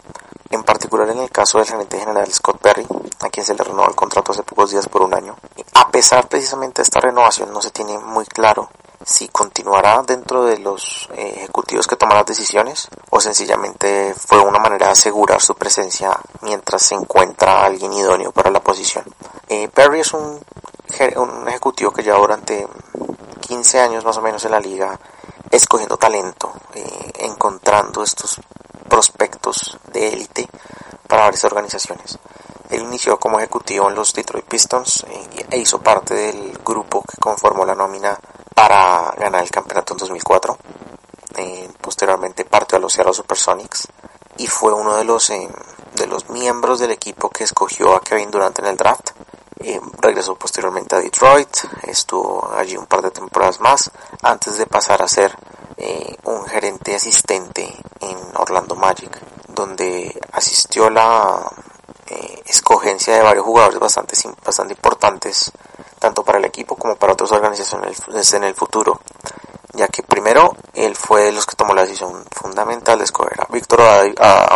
En 0.49 0.63
particular 0.63 1.09
en 1.09 1.19
el 1.19 1.31
caso 1.31 1.57
del 1.57 1.67
gerente 1.67 1.97
general 1.97 2.31
Scott 2.31 2.59
Perry, 2.59 2.85
a 3.21 3.29
quien 3.29 3.45
se 3.45 3.53
le 3.53 3.63
renovó 3.63 3.87
el 3.87 3.95
contrato 3.95 4.31
hace 4.31 4.43
pocos 4.43 4.71
días 4.71 4.87
por 4.89 5.01
un 5.01 5.13
año. 5.13 5.37
A 5.73 5.89
pesar 5.89 6.27
precisamente 6.27 6.81
de 6.81 6.83
esta 6.83 6.99
renovación 6.99 7.51
no 7.53 7.61
se 7.61 7.71
tiene 7.71 7.97
muy 7.97 8.25
claro 8.25 8.69
si 9.05 9.27
continuará 9.29 10.03
dentro 10.03 10.45
de 10.45 10.59
los 10.59 11.09
eh, 11.13 11.33
ejecutivos 11.37 11.87
que 11.87 11.95
toman 11.95 12.17
las 12.17 12.25
decisiones 12.25 12.87
o 13.09 13.19
sencillamente 13.19 14.13
fue 14.13 14.39
una 14.39 14.59
manera 14.59 14.87
de 14.87 14.91
asegurar 14.91 15.41
su 15.41 15.55
presencia 15.55 16.19
mientras 16.41 16.81
se 16.83 16.95
encuentra 16.95 17.65
alguien 17.65 17.93
idóneo 17.93 18.31
para 18.31 18.51
la 18.51 18.61
posición. 18.61 19.05
Eh, 19.53 19.67
Perry 19.67 19.99
es 19.99 20.13
un, 20.13 20.39
ejecutivo 21.45 21.91
que 21.91 22.03
lleva 22.03 22.19
durante 22.19 22.65
15 23.41 23.81
años 23.81 24.05
más 24.05 24.15
o 24.15 24.21
menos 24.21 24.45
en 24.45 24.51
la 24.51 24.61
liga 24.61 24.97
escogiendo 25.49 25.97
talento, 25.97 26.53
eh, 26.73 27.11
encontrando 27.19 28.01
estos 28.01 28.39
prospectos 28.87 29.77
de 29.91 30.07
élite 30.07 30.47
para 31.05 31.23
varias 31.23 31.43
organizaciones. 31.43 32.17
Él 32.69 32.83
inició 32.83 33.19
como 33.19 33.39
ejecutivo 33.39 33.89
en 33.89 33.95
los 33.95 34.13
Detroit 34.13 34.45
Pistons 34.45 35.05
e 35.49 35.57
hizo 35.57 35.81
parte 35.81 36.13
del 36.13 36.57
grupo 36.63 37.01
que 37.01 37.17
conformó 37.17 37.65
la 37.65 37.75
nómina 37.75 38.17
para 38.55 39.13
ganar 39.17 39.43
el 39.43 39.51
campeonato 39.51 39.95
en 39.95 39.97
2004. 39.97 40.57
Eh, 41.35 41.69
posteriormente 41.81 42.45
partió 42.45 42.77
a 42.77 42.79
los 42.79 42.93
Seattle 42.93 43.13
Supersonics 43.13 43.89
y 44.37 44.47
fue 44.47 44.71
uno 44.71 44.95
de 44.95 45.03
los, 45.03 45.29
eh, 45.29 45.49
de 45.95 46.07
los 46.07 46.29
miembros 46.29 46.79
del 46.79 46.91
equipo 46.91 47.29
que 47.29 47.43
escogió 47.43 47.93
a 47.93 48.01
Kevin 48.01 48.31
Durant 48.31 48.57
en 48.59 48.67
el 48.67 48.77
draft. 48.77 49.10
Eh, 49.63 49.79
regresó 49.99 50.35
posteriormente 50.35 50.95
a 50.95 50.99
Detroit, 50.99 51.49
estuvo 51.83 52.51
allí 52.53 52.75
un 52.77 52.87
par 52.87 53.01
de 53.01 53.11
temporadas 53.11 53.59
más 53.59 53.91
antes 54.21 54.57
de 54.57 54.65
pasar 54.65 55.01
a 55.01 55.07
ser 55.07 55.35
un 56.25 56.45
gerente 56.45 56.93
asistente 56.93 57.75
en 57.99 58.17
Orlando 58.35 58.75
Magic, 58.75 59.17
donde 59.47 60.15
asistió 60.31 60.91
la 60.91 61.43
escogencia 62.45 63.15
de 63.15 63.23
varios 63.23 63.45
jugadores 63.45 63.79
bastante, 63.79 64.15
bastante 64.45 64.73
importantes 64.73 65.51
tanto 66.01 66.23
para 66.23 66.39
el 66.39 66.45
equipo 66.45 66.75
como 66.75 66.95
para 66.95 67.13
otras 67.13 67.31
organizaciones 67.31 68.33
en 68.33 68.43
el 68.43 68.55
futuro, 68.55 68.99
ya 69.73 69.87
que 69.87 70.01
primero 70.01 70.57
él 70.73 70.95
fue 70.95 71.25
de 71.25 71.31
los 71.31 71.45
que 71.45 71.55
tomó 71.55 71.75
la 71.75 71.83
decisión 71.83 72.25
fundamental 72.31 72.97
de 72.97 73.03
escoger 73.05 73.39
a 73.39 73.45
Víctor 73.53 73.81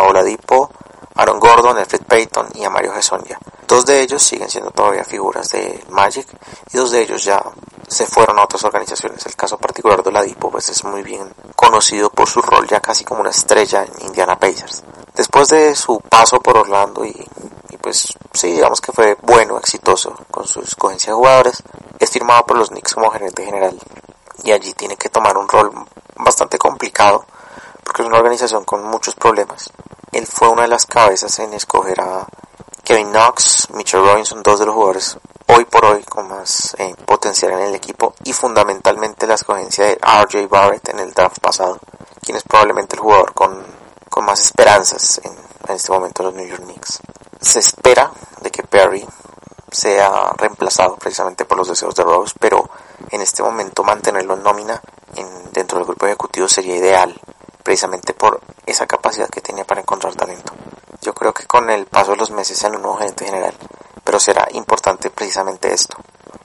Oladipo, 0.08 0.72
Aaron 1.16 1.40
Gordon, 1.40 1.78
Alfred 1.78 2.02
Payton 2.06 2.48
y 2.54 2.64
a 2.64 2.70
Mario 2.70 2.92
Gesonja. 2.92 3.38
Dos 3.66 3.86
de 3.86 4.00
ellos 4.00 4.22
siguen 4.22 4.48
siendo 4.48 4.70
todavía 4.70 5.04
figuras 5.04 5.48
de 5.50 5.84
Magic 5.90 6.26
y 6.72 6.76
dos 6.76 6.90
de 6.90 7.02
ellos 7.02 7.24
ya 7.24 7.42
se 7.88 8.06
fueron 8.06 8.38
a 8.38 8.44
otras 8.44 8.64
organizaciones. 8.64 9.24
El 9.26 9.34
caso 9.34 9.58
particular 9.58 10.02
de 10.02 10.10
Oladipo 10.10 10.50
pues 10.50 10.68
es 10.68 10.84
muy 10.84 11.02
bien 11.02 11.32
conocido 11.54 12.10
por 12.10 12.28
su 12.28 12.40
rol 12.42 12.66
ya 12.66 12.80
casi 12.80 13.04
como 13.04 13.20
una 13.20 13.30
estrella 13.30 13.84
en 13.84 14.06
Indiana 14.06 14.38
Pacers. 14.38 14.84
Después 15.14 15.48
de 15.48 15.74
su 15.74 16.00
paso 16.00 16.40
por 16.40 16.58
Orlando 16.58 17.04
y 17.04 17.26
pues 17.86 18.18
sí, 18.32 18.50
digamos 18.50 18.80
que 18.80 18.90
fue 18.90 19.16
bueno, 19.22 19.58
exitoso 19.58 20.12
con 20.32 20.44
su 20.48 20.60
escogencia 20.60 21.12
de 21.12 21.16
jugadores. 21.16 21.62
Es 22.00 22.10
firmado 22.10 22.44
por 22.44 22.58
los 22.58 22.70
Knicks 22.70 22.94
como 22.94 23.10
gerente 23.10 23.44
general 23.44 23.78
y 24.42 24.50
allí 24.50 24.74
tiene 24.74 24.96
que 24.96 25.08
tomar 25.08 25.36
un 25.36 25.48
rol 25.48 25.72
bastante 26.16 26.58
complicado 26.58 27.24
porque 27.84 28.02
es 28.02 28.08
una 28.08 28.18
organización 28.18 28.64
con 28.64 28.82
muchos 28.84 29.14
problemas. 29.14 29.70
Él 30.16 30.26
fue 30.26 30.48
una 30.48 30.62
de 30.62 30.68
las 30.68 30.86
cabezas 30.86 31.38
en 31.40 31.52
escoger 31.52 32.00
a 32.00 32.26
Kevin 32.82 33.10
Knox, 33.10 33.68
Mitchell 33.74 34.00
Robinson, 34.00 34.42
dos 34.42 34.58
de 34.58 34.64
los 34.64 34.74
jugadores 34.74 35.18
hoy 35.48 35.66
por 35.66 35.84
hoy 35.84 36.02
con 36.04 36.26
más 36.26 36.74
eh, 36.78 36.94
potencial 37.04 37.52
en 37.52 37.60
el 37.60 37.74
equipo 37.74 38.14
y 38.24 38.32
fundamentalmente 38.32 39.26
la 39.26 39.34
escogencia 39.34 39.84
de 39.84 39.96
RJ 39.96 40.48
Barrett 40.48 40.88
en 40.88 41.00
el 41.00 41.12
draft 41.12 41.40
pasado, 41.40 41.78
quien 42.22 42.38
es 42.38 42.44
probablemente 42.44 42.96
el 42.96 43.02
jugador 43.02 43.34
con, 43.34 43.62
con 44.08 44.24
más 44.24 44.40
esperanzas 44.40 45.20
en, 45.22 45.36
este 45.68 45.92
momento 45.92 46.22
los 46.22 46.32
New 46.32 46.46
York 46.46 46.62
Knicks. 46.62 47.00
Se 47.38 47.58
espera 47.58 48.10
de 48.40 48.50
que 48.50 48.62
Perry 48.62 49.06
sea 49.70 50.30
reemplazado 50.38 50.96
precisamente 50.96 51.44
por 51.44 51.58
los 51.58 51.68
deseos 51.68 51.94
de 51.94 52.04
Rose, 52.04 52.34
pero 52.40 52.70
en 53.10 53.20
este 53.20 53.42
momento 53.42 53.84
mantenerlo 53.84 54.32
en 54.32 54.42
nómina 54.42 54.80
en, 55.14 55.52
dentro 55.52 55.76
del 55.76 55.86
grupo 55.86 56.06
ejecutivo 56.06 56.48
sería 56.48 56.74
ideal, 56.74 57.20
precisamente 57.62 58.14
por 58.14 58.40
capacidad 59.06 59.28
que 59.28 59.40
tenía 59.40 59.64
para 59.64 59.82
encontrar 59.82 60.16
talento. 60.16 60.52
Yo 61.00 61.14
creo 61.14 61.32
que 61.32 61.46
con 61.46 61.70
el 61.70 61.86
paso 61.86 62.10
de 62.10 62.16
los 62.16 62.32
meses 62.32 62.64
en 62.64 62.74
un 62.74 62.82
nuevo 62.82 62.96
gerente 62.96 63.24
general, 63.24 63.54
pero 64.02 64.18
será 64.18 64.48
importante 64.50 65.10
precisamente 65.10 65.72
esto, 65.72 65.96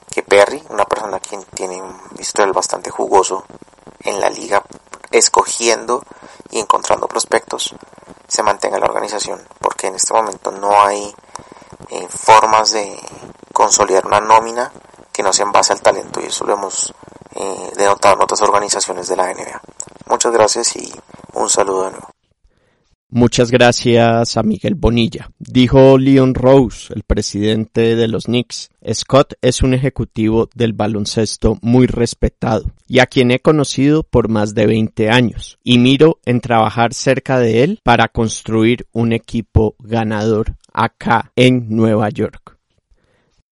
que 0.08 0.22
Perry, 0.22 0.62
una 0.68 0.84
persona 0.84 1.18
quien 1.18 1.42
tiene 1.42 1.82
un 1.82 2.00
historial 2.20 2.52
bastante 2.52 2.88
jugoso 2.88 3.44
en 4.04 4.20
la 4.20 4.30
liga, 4.30 4.62
escogiendo 5.10 6.04
y 6.52 6.60
encontrando 6.60 7.08
prospectos, 7.08 7.74
se 8.28 8.44
mantenga 8.44 8.78
la 8.78 8.86
organización, 8.86 9.44
porque 9.60 9.88
en 9.88 9.96
este 9.96 10.14
momento 10.14 10.52
no 10.52 10.80
hay 10.80 11.12
eh, 11.88 12.06
formas 12.08 12.70
de 12.70 12.96
consolidar 13.52 14.06
una 14.06 14.20
nómina 14.20 14.72
que 15.12 15.24
no 15.24 15.32
sea 15.32 15.46
en 15.46 15.52
base 15.52 15.72
al 15.72 15.82
talento 15.82 16.20
y 16.20 16.26
eso 16.26 16.44
lo 16.44 16.52
hemos 16.52 16.94
eh, 17.34 17.72
denotado 17.74 18.14
en 18.14 18.22
otras 18.22 18.42
organizaciones 18.42 19.08
de 19.08 19.16
la 19.16 19.34
NBA. 19.34 19.60
Muchas 20.06 20.32
gracias 20.32 20.76
y 20.76 20.94
un 21.32 21.50
saludo 21.50 21.86
de 21.86 21.90
nuevo. 21.90 22.11
Muchas 23.14 23.50
gracias 23.50 24.38
a 24.38 24.42
Miguel 24.42 24.74
Bonilla. 24.74 25.30
Dijo 25.38 25.98
Leon 25.98 26.32
Rose, 26.32 26.94
el 26.94 27.02
presidente 27.02 27.94
de 27.94 28.08
los 28.08 28.24
Knicks. 28.24 28.70
Scott 28.90 29.34
es 29.42 29.60
un 29.60 29.74
ejecutivo 29.74 30.48
del 30.54 30.72
baloncesto 30.72 31.58
muy 31.60 31.86
respetado 31.86 32.72
y 32.88 33.00
a 33.00 33.06
quien 33.06 33.30
he 33.30 33.40
conocido 33.40 34.02
por 34.02 34.30
más 34.30 34.54
de 34.54 34.64
20 34.64 35.10
años 35.10 35.58
y 35.62 35.76
miro 35.76 36.20
en 36.24 36.40
trabajar 36.40 36.94
cerca 36.94 37.38
de 37.38 37.64
él 37.64 37.80
para 37.82 38.08
construir 38.08 38.86
un 38.92 39.12
equipo 39.12 39.76
ganador 39.78 40.56
acá 40.72 41.32
en 41.36 41.66
Nueva 41.68 42.08
York. 42.08 42.56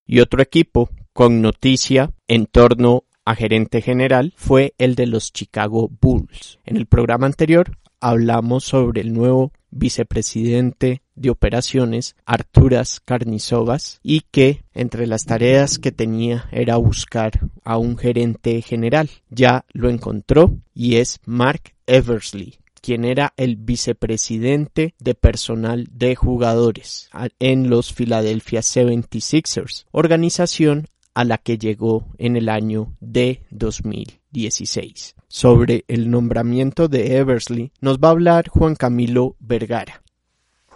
Y 0.07 0.20
otro 0.20 0.40
equipo 0.40 0.88
con 1.12 1.42
noticia 1.42 2.14
en 2.29 2.46
torno 2.46 3.05
a 3.27 3.35
gerente 3.35 3.83
general 3.83 4.33
fue 4.37 4.73
el 4.79 4.94
de 4.94 5.07
los 5.07 5.35
Chicago 5.35 5.90
Bulls. 6.01 6.59
En 6.64 6.79
el 6.79 6.87
programa 6.87 7.27
anterior 7.27 7.77
hablamos 8.01 8.65
sobre 8.65 9.01
el 9.03 9.13
nuevo 9.13 9.53
vicepresidente 9.71 11.03
de 11.15 11.31
operaciones 11.31 12.17
Arturas 12.25 13.01
Carnizogas 13.01 14.01
y 14.03 14.23
que 14.31 14.65
entre 14.75 15.07
las 15.07 15.27
tareas 15.27 15.79
que 15.79 15.93
tenía 15.93 16.49
era 16.51 16.77
buscar 16.77 17.41
a 17.65 17.77
un 17.79 17.97
gerente 17.97 18.63
general. 18.63 19.11
Ya 19.29 19.65
lo 19.73 19.91
encontró 19.91 20.57
y 20.75 20.97
es 20.97 21.21
Mark 21.25 21.75
Eversley 21.87 22.59
quien 22.81 23.05
era 23.05 23.35
el 23.37 23.57
vicepresidente 23.57 24.95
de 24.99 25.15
personal 25.15 25.87
de 25.93 26.17
jugadores 26.17 27.11
en 27.39 27.69
los 27.69 27.93
Philadelphia 27.93 28.61
76ers, 28.61 29.85
organización 29.91 30.87
a 31.15 31.25
la 31.25 31.39
que 31.39 31.59
llegó 31.59 32.07
en 32.19 32.37
el 32.37 32.49
año 32.49 32.97
de 33.01 33.43
2016. 34.33 35.14
Sobre 35.29 35.85
el 35.88 36.11
nombramiento 36.11 36.88
de 36.88 37.19
Eversley 37.19 37.73
nos 37.81 37.99
va 37.99 38.09
a 38.09 38.12
hablar 38.12 38.49
Juan 38.49 38.75
Camilo 38.75 39.37
Vergara. 39.38 40.03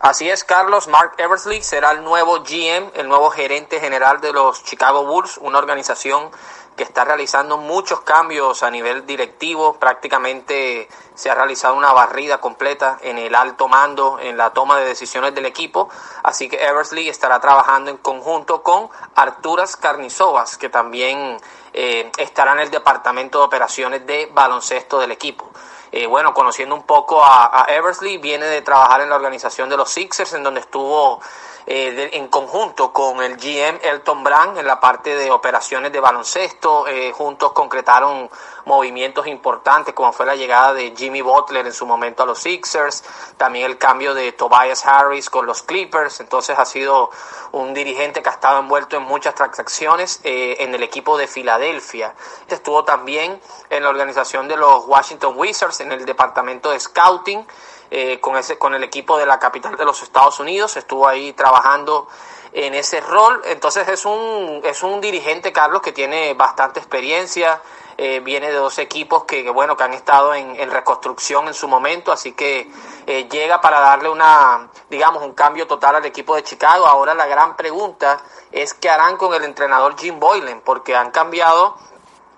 Así 0.01 0.29
es, 0.29 0.45
Carlos. 0.45 0.87
Mark 0.89 1.15
Eversley 1.19 1.63
será 1.63 1.93
el 1.93 2.05
nuevo 2.05 2.41
GM, 2.41 2.93
el 2.95 3.09
nuevo 3.09 3.31
gerente 3.31 3.81
general 3.81 4.21
de 4.21 4.33
los 4.33 4.63
Chicago 4.63 5.07
Bulls, 5.07 5.39
una 5.39 5.59
organización 5.59 6.31
que 6.77 6.83
está 6.83 7.05
realizando 7.05 7.57
muchos 7.57 8.01
cambios 8.03 8.63
a 8.63 8.71
nivel 8.71 9.07
directivo. 9.07 9.79
Prácticamente 9.79 10.89
se 11.15 11.31
ha 11.31 11.35
realizado 11.35 11.75
una 11.75 11.93
barrida 11.93 12.39
completa 12.39 12.99
en 13.03 13.17
el 13.17 13.35
alto 13.35 13.69
mando, 13.69 14.19
en 14.21 14.37
la 14.37 14.51
toma 14.51 14.79
de 14.79 14.87
decisiones 14.87 15.35
del 15.35 15.47
equipo. 15.47 15.89
Así 16.23 16.49
que 16.49 16.57
Eversley 16.57 17.09
estará 17.09 17.41
trabajando 17.41 17.91
en 17.91 17.97
conjunto 17.97 18.63
con 18.63 18.91
Arturas 19.15 19.77
Carnizovas, 19.77 20.59
que 20.59 20.69
también 20.69 21.39
eh, 21.75 22.11
estará 22.17 22.53
en 22.53 22.61
el 22.61 22.71
departamento 22.71 23.39
de 23.41 23.45
operaciones 23.45 24.07
de 24.07 24.31
baloncesto 24.33 24.99
del 24.99 25.11
equipo. 25.11 25.51
Eh, 25.93 26.07
bueno, 26.07 26.33
conociendo 26.33 26.75
un 26.75 26.85
poco 26.85 27.23
a, 27.23 27.65
a 27.65 27.67
Eversley, 27.67 28.19
viene 28.19 28.47
de 28.47 28.63
trabajar 28.63 29.01
en 29.01 29.11
la 29.11 29.17
organización 29.17 29.69
de 29.69 29.77
los 29.77 29.91
Sixers, 29.91 30.33
en 30.33 30.43
donde 30.43 30.61
estuvo 30.61 31.21
eh, 31.67 32.11
en 32.13 32.29
conjunto 32.29 32.93
con 32.93 33.23
el 33.23 33.37
GM 33.37 33.81
Elton 33.83 34.23
Brand 34.23 34.59
en 34.59 34.67
la 34.67 34.81
parte 34.81 35.17
de 35.17 35.31
operaciones 35.31 35.93
de 35.93 36.01
baloncesto. 36.01 36.87
Eh, 36.87 37.13
juntos 37.13 37.53
concretaron 37.53 38.29
movimientos 38.67 39.27
importantes 39.27 39.95
como 39.95 40.13
fue 40.13 40.27
la 40.27 40.37
llegada 40.37 40.75
de 40.75 40.95
Jimmy 40.97 41.23
Butler 41.23 41.67
en 41.67 41.73
su 41.73 41.87
momento 41.87 42.23
a 42.23 42.27
los 42.27 42.39
Sixers, 42.39 43.05
también 43.37 43.67
el 43.67 43.79
cambio 43.79 44.15
de 44.15 44.33
Tobias 44.33 44.85
Harris 44.87 45.31
con 45.31 45.47
los 45.47 45.63
Clippers. 45.63 46.21
Entonces 46.21 46.59
ha 46.59 46.65
sido 46.65 47.11
un 47.53 47.73
dirigente 47.75 48.23
que 48.23 48.29
ha 48.29 48.33
estado 48.33 48.59
envuelto 48.59 48.97
en 48.97 49.03
muchas 49.03 49.35
transacciones 49.35 50.21
eh, 50.25 50.57
en 50.61 50.75
el 50.75 50.83
equipo 50.83 51.17
de 51.17 51.27
Filadelfia. 51.27 52.15
Estuvo 52.49 52.85
también 52.85 53.41
en 53.71 53.83
la 53.83 53.89
organización 53.89 54.49
de 54.49 54.57
los 54.57 54.87
Washington 54.87 55.35
Wizards 55.37 55.81
en 55.81 55.93
el 55.93 56.05
departamento 56.05 56.71
de 56.71 56.81
scouting. 56.81 57.47
Eh, 57.91 58.19
con, 58.21 58.37
ese, 58.37 58.59
con 58.59 58.75
el 58.75 58.83
equipo 58.83 59.19
de 59.19 59.27
la 59.27 59.39
capital 59.39 59.77
de 59.77 59.85
los 59.85 60.03
Estados 60.03 60.41
Unidos, 60.41 60.77
estuvo 60.77 61.07
ahí 61.07 61.33
trabajando 61.33 62.09
en 62.53 62.75
ese 62.75 63.01
rol, 63.01 63.43
entonces 63.47 63.89
es 63.89 64.05
un, 64.05 64.61
es 64.65 64.83
un 64.83 65.01
dirigente, 65.01 65.53
Carlos, 65.53 65.83
que 65.83 65.93
tiene 65.93 66.35
bastante 66.35 66.79
experiencia, 66.79 67.61
eh, 67.97 68.21
viene 68.21 68.49
de 68.49 68.57
dos 68.57 68.79
equipos 68.79 69.25
que, 69.25 69.49
bueno, 69.51 69.77
que 69.77 69.85
han 69.85 69.93
estado 69.93 70.35
en, 70.35 70.71
reconstrucción 70.71 71.49
en 71.49 71.55
su 71.55 71.69
momento, 71.69 72.13
así 72.13 72.33
que 72.33 72.71
eh, 73.07 73.29
llega 73.29 73.61
para 73.61 73.81
darle 73.81 74.09
una, 74.09 74.69
digamos, 74.89 75.23
un 75.23 75.35
cambio 75.35 75.67
total 75.67 75.97
al 75.97 76.05
equipo 76.05 76.35
de 76.35 76.43
Chicago. 76.43 76.87
Ahora 76.87 77.15
la 77.15 77.27
gran 77.27 77.57
pregunta 77.57 78.21
es 78.51 78.75
qué 78.75 78.89
harán 78.89 79.17
con 79.17 79.35
el 79.35 79.45
entrenador 79.45 79.97
Jim 79.99 80.19
Boylan, 80.19 80.61
porque 80.61 80.97
han 80.97 81.11
cambiado 81.11 81.77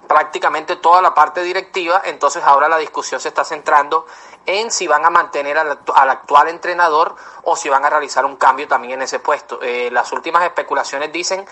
prácticamente 0.06 0.76
toda 0.76 1.02
la 1.02 1.14
parte 1.14 1.42
directiva, 1.42 2.02
entonces 2.04 2.42
ahora 2.44 2.68
la 2.68 2.78
discusión 2.78 3.20
se 3.20 3.28
está 3.28 3.44
centrando 3.44 4.06
en 4.46 4.70
si 4.70 4.87
van 4.87 5.04
a 5.04 5.11
mantener 5.11 5.59
al, 5.59 5.78
actual 6.11 6.48
entrenador 6.48 7.14
o 7.44 7.56
si 7.56 7.68
van 7.68 7.85
a 7.85 7.90
realizar 7.90 8.24
un 8.24 8.37
cambio 8.37 8.66
también 8.68 8.94
en 8.94 9.02
ese 9.02 9.18
puesto. 9.18 9.61
Eh, 9.61 9.90
las 9.90 10.12
últimas 10.12 10.44
especulaciones 10.44 11.12
dicen 11.12 11.44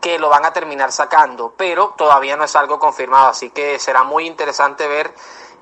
que 0.00 0.18
lo 0.18 0.28
van 0.28 0.44
a 0.44 0.52
terminar 0.52 0.92
sacando, 0.92 1.54
pero 1.56 1.94
todavía 1.96 2.36
no 2.36 2.44
es 2.44 2.56
algo 2.56 2.78
confirmado, 2.78 3.28
así 3.28 3.50
que 3.50 3.78
será 3.78 4.02
muy 4.02 4.26
interesante 4.26 4.86
ver 4.86 5.14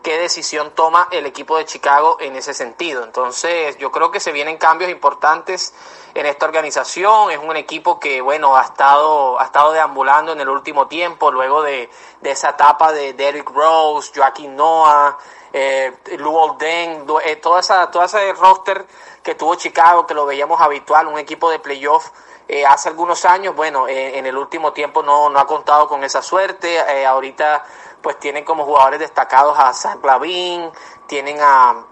qué 0.02 0.16
decisión 0.18 0.72
toma 0.74 1.08
el 1.10 1.26
equipo 1.26 1.56
de 1.56 1.64
Chicago 1.64 2.16
en 2.20 2.36
ese 2.36 2.54
sentido. 2.54 3.04
Entonces, 3.04 3.76
yo 3.78 3.90
creo 3.90 4.10
que 4.10 4.20
se 4.20 4.32
vienen 4.32 4.56
cambios 4.56 4.90
importantes 4.90 5.74
en 6.14 6.26
esta 6.26 6.46
organización. 6.46 7.30
Es 7.30 7.38
un 7.38 7.56
equipo 7.56 7.98
que, 7.98 8.20
bueno, 8.20 8.56
ha 8.56 8.62
estado, 8.62 9.40
ha 9.40 9.44
estado 9.44 9.72
deambulando 9.72 10.32
en 10.32 10.40
el 10.40 10.48
último 10.48 10.86
tiempo, 10.86 11.30
luego 11.30 11.62
de, 11.62 11.90
de 12.20 12.30
esa 12.30 12.50
etapa 12.50 12.92
de 12.92 13.12
Derrick 13.14 13.50
Rose, 13.50 14.12
Joaquín 14.14 14.56
Noah, 14.56 15.18
eh, 15.52 15.92
Lou 16.18 16.56
Den, 16.58 17.06
eh, 17.24 17.36
toda 17.36 17.60
esa, 17.60 17.90
toda 17.90 18.06
ese 18.06 18.32
roster 18.34 18.86
que 19.22 19.34
tuvo 19.34 19.54
Chicago, 19.54 20.06
que 20.06 20.14
lo 20.14 20.26
veíamos 20.26 20.60
habitual, 20.60 21.06
un 21.06 21.18
equipo 21.18 21.50
de 21.50 21.58
playoff 21.58 22.10
eh, 22.48 22.64
hace 22.64 22.88
algunos 22.88 23.24
años, 23.24 23.54
bueno, 23.54 23.88
eh, 23.88 24.18
en 24.18 24.26
el 24.26 24.36
último 24.36 24.72
tiempo 24.72 25.02
no, 25.02 25.28
no 25.28 25.38
ha 25.38 25.46
contado 25.46 25.86
con 25.86 26.02
esa 26.04 26.22
suerte, 26.22 26.80
ahorita 27.04 27.64
pues 28.00 28.18
tienen 28.18 28.44
como 28.44 28.64
jugadores 28.64 29.00
destacados 29.00 29.58
a 29.58 29.72
Zach 29.74 30.02
Lavin, 30.04 30.70
tienen 31.06 31.38
a 31.40 31.84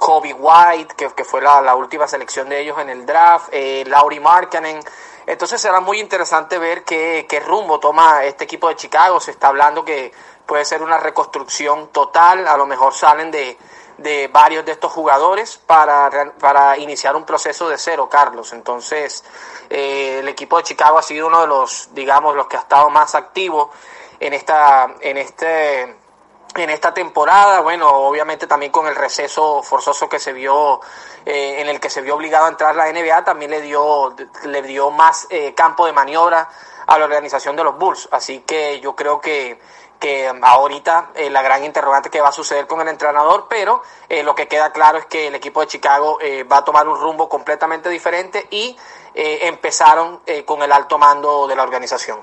Kobe 0.00 0.32
White, 0.32 0.94
que, 0.96 1.10
que 1.10 1.24
fue 1.24 1.42
la, 1.42 1.74
última 1.74 2.08
selección 2.08 2.48
de 2.48 2.60
ellos 2.60 2.78
en 2.78 2.88
el 2.88 3.04
draft, 3.04 3.50
eh, 3.52 3.84
Laurie 3.86 4.18
Markkanen, 4.18 4.80
entonces 5.26 5.60
será 5.60 5.80
muy 5.80 6.00
interesante 6.00 6.58
ver 6.58 6.84
qué, 6.84 7.26
qué 7.28 7.38
rumbo 7.38 7.78
toma 7.78 8.24
este 8.24 8.44
equipo 8.44 8.68
de 8.68 8.76
Chicago, 8.76 9.20
se 9.20 9.30
está 9.30 9.48
hablando 9.48 9.84
que 9.84 10.10
puede 10.50 10.64
ser 10.64 10.82
una 10.82 10.98
reconstrucción 10.98 11.90
total, 11.92 12.48
a 12.48 12.56
lo 12.56 12.66
mejor 12.66 12.92
salen 12.92 13.30
de, 13.30 13.56
de 13.98 14.26
varios 14.26 14.64
de 14.64 14.72
estos 14.72 14.90
jugadores 14.90 15.58
para, 15.64 16.10
para 16.40 16.76
iniciar 16.76 17.14
un 17.14 17.24
proceso 17.24 17.68
de 17.68 17.78
cero, 17.78 18.08
Carlos. 18.10 18.52
Entonces, 18.52 19.22
eh, 19.70 20.18
el 20.18 20.26
equipo 20.26 20.56
de 20.56 20.64
Chicago 20.64 20.98
ha 20.98 21.02
sido 21.02 21.28
uno 21.28 21.42
de 21.42 21.46
los, 21.46 21.90
digamos, 21.94 22.34
los 22.34 22.48
que 22.48 22.56
ha 22.56 22.60
estado 22.60 22.90
más 22.90 23.14
activo 23.14 23.70
en 24.18 24.34
esta, 24.34 24.92
en 25.00 25.18
este, 25.18 25.82
en 25.82 26.70
esta 26.70 26.92
temporada. 26.92 27.60
Bueno, 27.60 27.88
obviamente 27.88 28.48
también 28.48 28.72
con 28.72 28.88
el 28.88 28.96
receso 28.96 29.62
forzoso 29.62 30.08
que 30.08 30.18
se 30.18 30.32
vio, 30.32 30.80
eh, 31.24 31.60
en 31.60 31.68
el 31.68 31.78
que 31.78 31.90
se 31.90 32.00
vio 32.00 32.16
obligado 32.16 32.46
a 32.46 32.48
entrar 32.48 32.74
la 32.74 32.90
NBA, 32.90 33.22
también 33.22 33.52
le 33.52 33.60
dio, 33.60 34.16
le 34.46 34.62
dio 34.62 34.90
más 34.90 35.28
eh, 35.30 35.54
campo 35.54 35.86
de 35.86 35.92
maniobra 35.92 36.48
a 36.88 36.98
la 36.98 37.04
organización 37.04 37.54
de 37.54 37.62
los 37.62 37.78
Bulls. 37.78 38.08
Así 38.10 38.40
que 38.40 38.80
yo 38.80 38.96
creo 38.96 39.20
que 39.20 39.60
que 40.00 40.26
ahorita 40.42 41.12
eh, 41.14 41.30
la 41.30 41.42
gran 41.42 41.64
interrogante 41.64 42.10
que 42.10 42.20
va 42.20 42.30
a 42.30 42.32
suceder 42.32 42.66
con 42.66 42.80
el 42.80 42.88
entrenador, 42.88 43.46
pero 43.48 43.82
eh, 44.08 44.22
lo 44.24 44.34
que 44.34 44.48
queda 44.48 44.72
claro 44.72 44.98
es 44.98 45.06
que 45.06 45.28
el 45.28 45.34
equipo 45.36 45.60
de 45.60 45.68
Chicago 45.68 46.18
eh, 46.20 46.42
va 46.42 46.58
a 46.58 46.64
tomar 46.64 46.88
un 46.88 46.98
rumbo 46.98 47.28
completamente 47.28 47.88
diferente 47.88 48.46
y 48.50 48.76
empezaron 49.12 50.20
con 50.46 50.62
el 50.62 50.70
alto 50.70 50.96
mando 50.96 51.48
de 51.48 51.56
la 51.56 51.64
organización. 51.64 52.20